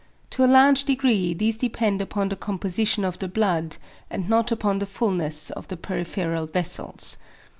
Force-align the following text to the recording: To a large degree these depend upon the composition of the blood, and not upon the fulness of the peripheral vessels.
To 0.31 0.43
a 0.43 0.47
large 0.49 0.85
degree 0.85 1.35
these 1.35 1.59
depend 1.59 2.01
upon 2.01 2.29
the 2.29 2.35
composition 2.35 3.03
of 3.05 3.19
the 3.19 3.27
blood, 3.27 3.77
and 4.09 4.27
not 4.27 4.51
upon 4.51 4.79
the 4.79 4.87
fulness 4.87 5.51
of 5.51 5.67
the 5.67 5.77
peripheral 5.77 6.47
vessels. 6.47 7.17